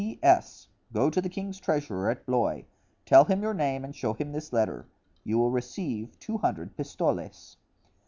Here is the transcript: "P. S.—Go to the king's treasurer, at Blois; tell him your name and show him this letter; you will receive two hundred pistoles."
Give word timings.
"P. 0.01 0.17
S.—Go 0.23 1.11
to 1.11 1.21
the 1.21 1.29
king's 1.29 1.59
treasurer, 1.59 2.09
at 2.09 2.25
Blois; 2.25 2.63
tell 3.05 3.25
him 3.25 3.43
your 3.43 3.53
name 3.53 3.85
and 3.85 3.95
show 3.95 4.13
him 4.13 4.31
this 4.31 4.51
letter; 4.51 4.87
you 5.23 5.37
will 5.37 5.51
receive 5.51 6.17
two 6.17 6.39
hundred 6.39 6.75
pistoles." 6.75 7.55